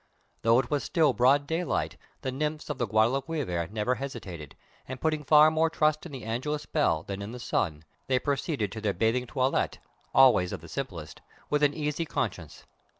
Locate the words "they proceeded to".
8.07-8.81